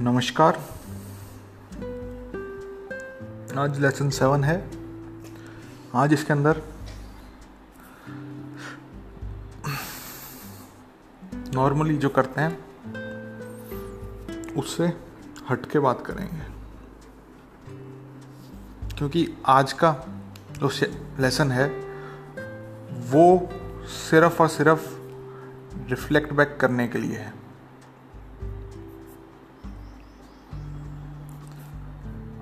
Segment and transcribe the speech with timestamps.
[0.00, 0.52] नमस्कार।
[3.58, 4.70] आज lesson seven है।
[5.94, 6.62] आज इसके अंदर
[11.54, 12.58] नॉर्मली जो करते हैं,
[14.54, 14.92] उससे
[15.50, 16.42] हट के बात करेंगे।
[18.96, 19.96] क्योंकि आज का
[20.52, 20.70] जो
[21.18, 21.68] लेसन है,
[22.92, 23.48] वो
[23.86, 24.98] सिर्फ़ और सिर्फ़
[25.90, 27.41] रिफ्लेक्ट बैक करने के लिए है।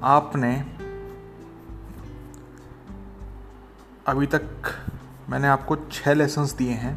[0.03, 0.51] आपने
[4.07, 4.69] अभी तक
[5.29, 6.95] मैंने आपको छह लेसन्स दिए हैं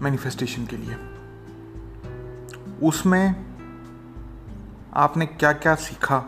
[0.00, 0.96] मैनिफेस्टेशन के लिए।
[2.82, 3.44] उसमें
[4.94, 6.18] आपने क्या क्या सीखा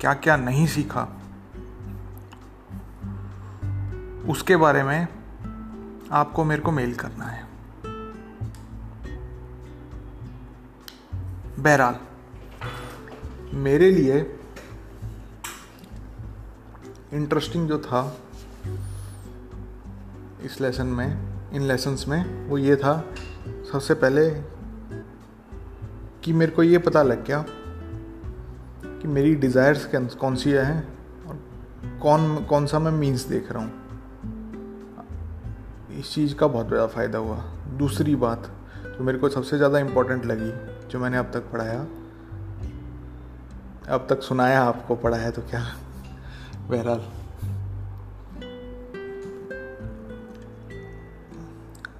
[0.00, 1.02] क्या क्या नहीं सीखा,
[4.28, 5.06] उसके बारे में
[6.12, 7.44] आपको मेरे को मेल करना है।
[11.58, 11.98] बहरहाल
[13.54, 14.18] मेरे लिए
[17.12, 18.16] इंटरेस्टिंग जो था
[20.44, 21.18] इस लेसन में,
[21.52, 22.94] इन लेसन्स में, वो ये था,
[23.72, 24.28] सबसे पहले
[26.24, 27.44] कि मेरे को ये पता लग गया
[28.84, 30.82] कि मेरी डिज़ायर्स कौन सी हैं
[31.26, 31.38] और
[32.02, 33.72] कौन कौन सा मैं मीन्स देख रहा हूँ।
[36.00, 37.36] इस चीज़ का बहुत बड़ा फ़ायदा हुआ।
[37.78, 38.50] दूसरी बात,
[38.86, 40.52] जो मेरे को सबसे ज़्यादा इम्पोर्टेंट लगी,
[40.88, 41.86] जो मैंने अब तक पढ़ाया
[43.88, 45.74] अब तक सुनाया आपको, पढ़ा है तो क्या?
[46.68, 47.02] बहरहाल।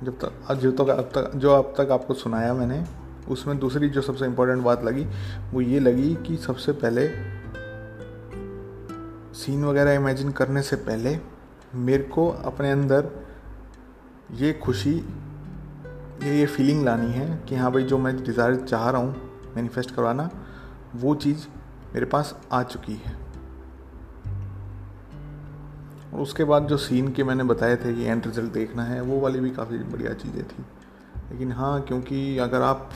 [0.03, 2.85] जब तक जो तक, अब तक, जो अब तक आपको सुनाया मैंने,
[3.29, 5.07] उसमें दूसरी जो सबसे इम्पोर्टेंट बात लगी,
[5.53, 7.09] वो ये लगी कि सबसे पहले
[9.35, 11.19] सीन वगैरह इमेजिन करने से पहले
[11.75, 13.09] मेरे को अपने अंदर
[14.33, 14.95] ये खुशी,
[16.23, 19.95] ये ये फीलिंग लानी है कि हाँ भाई, जो मैं डिज़ायर चाह रहा हूँ मैनिफेस्ट
[19.95, 20.31] करवाना,
[20.97, 21.47] वो चीज़
[21.95, 23.17] मेरे पास आ चुकी है।
[26.13, 29.21] और उसके बाद जो सीन के मैंने बताए थे कि एंड रिज़ल्ट देखना है, वो
[29.21, 30.65] वाली भी काफ़ी बढ़िया चीज़ें थी।
[31.31, 32.91] लेकिन हाँ क्योंकि अगर आप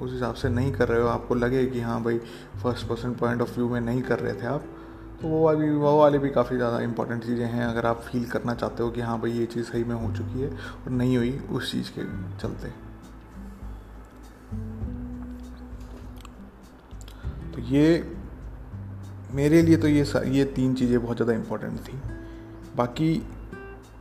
[0.00, 2.18] उस हिसाब से नहीं कर रहे हो, आपको लगे कि हाँ भाई
[2.62, 4.64] first person point of view में नहीं कर रहे थे आप
[5.22, 8.54] तो वो वाली, वो वाले भी काफ़ी ज़्यादा इंपॉर्टेंट चीज़ें हैं। अगर आप फील करना
[8.54, 11.38] चाहते हो कि हाँ भाई, ये चीज़ सही में हो चुकी है और नहीं हुई,
[11.50, 12.04] उस चीज़ के
[12.38, 12.68] चलते।
[17.52, 18.21] तो ये
[19.34, 22.00] मेरे लिए तो ये ये तीन चीज़ें बहुत ज़्यादा इम्पोर्टेंट थी।
[22.76, 23.22] बाकी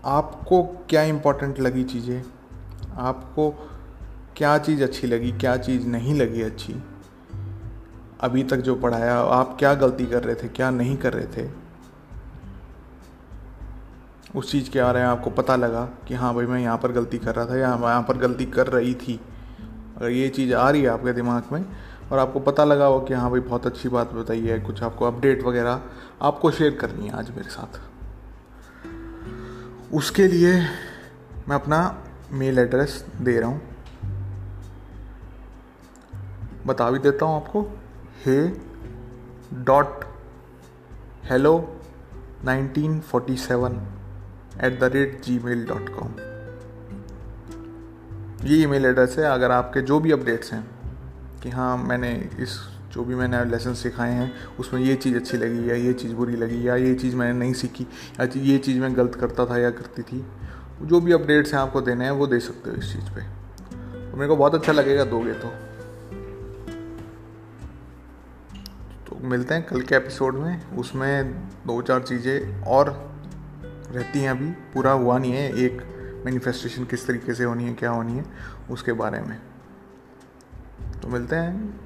[0.05, 2.23] आपको क्या इम्पोर्टेंट लगी चीज़ें?
[2.97, 3.49] आपको
[4.37, 6.75] क्या चीज़ अच्छी लगी, क्या चीज़ नहीं लगी अच्छी?
[8.21, 11.49] अभी तक जो पढ़ाया, आप क्या गलती कर रहे थे, क्या नहीं कर रहे थे?
[14.35, 17.17] उस चीज़ के बारे में आपको पता लगा कि हाँ भाई, मैं यहाँ पर गलती
[17.17, 19.19] कर रहा था या यहाँ पर गलती कर रही थी।
[19.97, 21.65] अगर ये चीज़ आ रही है आपके दिमाग में
[22.11, 25.05] और आपको पता लगा हो कि हाँ भाई, बहुत अच्छी बात बताई है, कुछ आपको
[25.05, 25.81] अपडेट वगैरह
[26.21, 27.79] आपको शेयर करनी है आज मेरे साथ।
[29.93, 30.53] उसके लिए
[31.47, 31.79] मैं अपना
[32.31, 33.61] मेल एड्रेस दे रहा हूँ।
[36.67, 37.61] बता भी देता हूँ आपको।
[38.25, 38.35] Hey
[39.63, 40.05] dot
[41.25, 41.53] hello
[42.45, 43.79] nineteen forty seven
[44.63, 46.13] at the rate G mail dot com
[48.47, 50.63] ये ईमेल एड्रेस है। अगर आपके जो भी अपडेट्स हैं
[51.43, 52.57] कि हाँ मैंने इस,
[52.91, 56.35] जो भी मैंने लेसन सिखाए हैं, उसमें ये चीज़ अच्छी लगी या ये चीज़ बुरी
[56.35, 57.83] लगी या ये चीज़ मैंने नहीं सीखी
[58.19, 60.25] या ये चीज़ मैं गलत करता था या करती थी,
[60.81, 63.21] जो भी अपडेट्स हैं आपको देने हैं, वो दे सकते हो इस चीज़ पे।
[64.11, 65.47] तो मेरे को बहुत अच्छा लगेगा दोगे तो।
[69.07, 71.33] तो मिलते हैं कल के एपिसोड में, उसमें
[71.67, 73.13] दो चार चीज़ें और
[73.91, 75.81] रहती हैं अभी। पूरा हुआ नहीं है, एक
[76.25, 78.25] मैनिफेस्टेशन किस तरीके से होनी है, क्या होनी है,
[78.71, 79.50] उसके बारे में।
[81.01, 81.79] तो मिलते हैं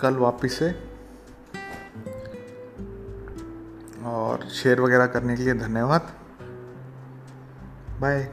[0.00, 0.70] कल वापस से।
[4.04, 6.12] और शेयर वगैरह करने के लिए धन्यवाद।
[8.00, 8.32] बाय